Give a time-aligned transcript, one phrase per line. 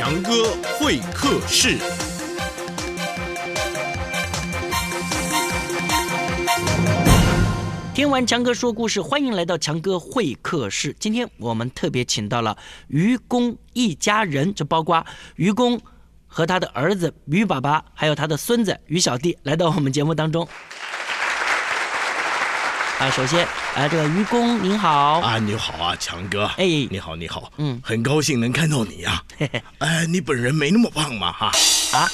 [0.00, 1.76] 强哥会客室。
[7.92, 10.96] 听完强哥说故事，欢迎来到强哥会客室。
[10.98, 12.56] 今天我们特别请到了
[12.88, 15.04] 愚公一家人，这包括
[15.36, 15.78] 愚公
[16.26, 20.48] 和他的儿子愚爸爸，还有他的孙子愚小弟，来到我们节目当中。
[23.00, 26.44] 啊，首先，啊，这个愚公您好，啊，你好啊，强哥。
[26.58, 27.50] 哎你好，你好。
[27.56, 31.46] 嗯很高兴能看到你呀、嘿嘿，哎，你本人没那么胖嘛，哈。
[31.94, 32.08] 啊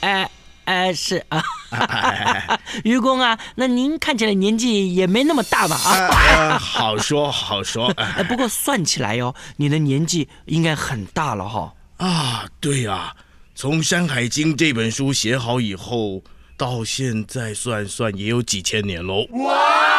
[0.00, 0.30] 哎
[0.66, 1.42] 哎是啊，
[2.84, 5.74] 愚公啊，那您看起来年纪也没那么大吧？
[5.74, 7.90] 啊，呃好说好说。
[7.96, 13.14] 哎 哎，不过算起来哦，你的年纪应该很大了哈、啊，对呀、
[13.54, 16.22] 从《山海经》这本书写好以后，
[16.58, 19.24] 到现在算算也有几千年喽。
[19.32, 19.95] 哇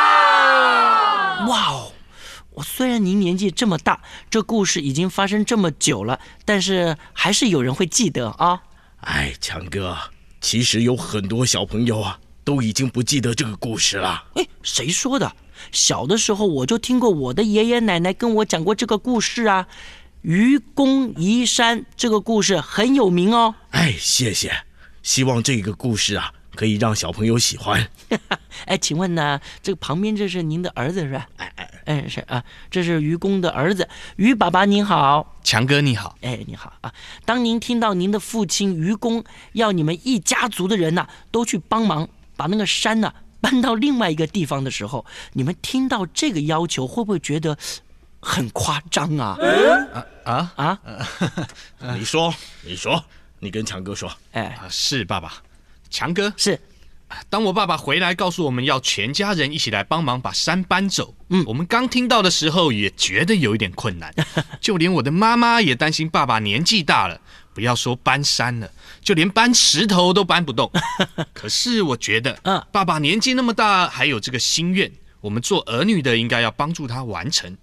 [1.46, 1.92] 哦！
[2.52, 4.02] 我虽然您年纪这么大，
[4.32, 8.64] 这故事已经发生这么久了，但是还是有人会记得啊。
[9.02, 9.96] 哎，强哥，
[10.42, 14.24] 其实有很多小朋友啊，都已经不记得这个故事了。
[14.34, 15.32] 哎，谁说的？
[15.72, 19.68] 小的时候我就听过我的爷爷奶奶跟我讲过这个故事啊，
[20.22, 23.54] 愚公移山这个故事很有名哦。
[23.70, 24.52] 哎，谢谢，
[25.04, 27.88] 希望这个故事啊，可以让小朋友喜欢。
[28.66, 31.30] 哎，请问呢，这个旁边这是您的儿子是吧？
[31.38, 35.38] 哎哎哎，是啊，这是愚公的儿子，愚爸爸您好。
[35.44, 36.92] 强哥你好，哎，你好啊！
[37.24, 47.58] 当您听到您的父亲愚公要你们一家族的人呐、都去帮忙把那个山呐、搬到另外一个地方的时候，你们听到这个要求，会不会觉得
[48.20, 49.38] 很夸张啊？
[50.26, 50.80] 啊啊，
[51.96, 52.34] 你说，
[52.64, 53.02] 你说，
[53.40, 54.12] 你跟强哥说。
[54.32, 55.42] 哎，啊是爸爸，
[55.90, 56.34] 强哥。
[56.38, 56.60] 是。
[57.30, 61.42] 当我爸爸回来告诉我们要全家人一起来帮忙把山搬走，嗯。
[61.48, 64.14] 我们刚听到的时候也觉得有一点困难，
[64.60, 67.22] 就连我的妈妈也担心爸爸年纪大了，
[67.54, 68.70] 不要说搬山了，
[69.02, 70.70] 就连搬石头都搬不动。
[71.34, 72.62] 可是我觉得，嗯。
[72.74, 77.58] 爸爸年纪那么大，还有这个心愿，我们做儿女的应该要帮助他完成。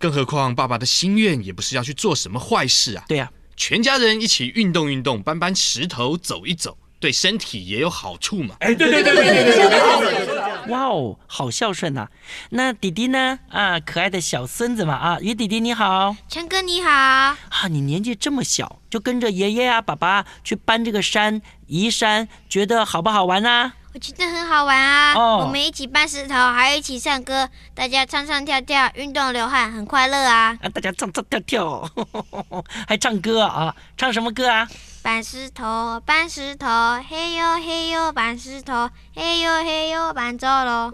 [0.00, 8.56] 更何况爸爸的心愿也不是要去做什么坏事啊，对呀、全家人一起运动运动，搬搬石头，走一走，对身体也有好处嘛。
[8.60, 12.08] 哎，对对对对对对哇哦，好孝顺呐、
[12.48, 13.38] 那弟弟呢？
[13.50, 17.36] 啊，可爱的小孙子嘛啊，于弟弟你好陈哥你好，啊，
[17.68, 23.74] 你年纪这么小，就跟着爷爷啊、爸爸去搬这个山、移山，觉得好不好玩啊？
[23.94, 25.14] 我觉得很好玩啊！
[25.14, 30.58] 哦我们一起搬石头，还有一起唱歌，大家唱唱跳跳，运动流汗，很快乐啊！
[30.60, 31.88] 啊，大家唱唱跳跳，
[32.88, 33.72] 还唱歌啊？
[33.96, 34.66] 唱什么歌啊？
[35.00, 36.66] 搬石头，搬石头，
[37.08, 40.90] 嘿呦嘿呦搬石头，嘿呦嘿呦搬走喽。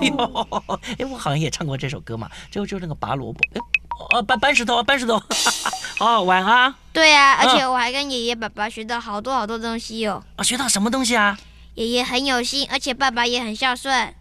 [0.00, 0.46] 哎呦，
[0.98, 3.60] 哎，我好像也唱过这首歌嘛，就就那个拔萝卜，哎，
[4.16, 5.20] 哦，搬搬石头，搬石头，
[6.00, 6.74] 好好玩啊！
[6.94, 10.24] 对啊，而且嗯我还跟爷爷爸爸学到好多好多东西哦。
[10.36, 11.36] 啊，学到什么东西啊？
[11.74, 14.14] 爷爷很有心，而且爸爸也很孝顺。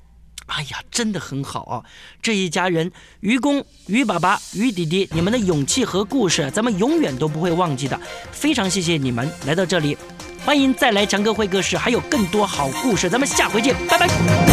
[0.47, 1.83] 哎呀，真的很好啊！
[2.21, 2.91] 这一家人，
[3.21, 7.97] 愚公、愚爸爸、愚弟弟，你们的勇气和故事，咱们永远都不会忘记的。
[8.31, 9.97] 非常谢谢你们来到这里，
[10.43, 14.52] 欢迎再来强哥会客室，还有更多好故事，咱们下回见，拜拜。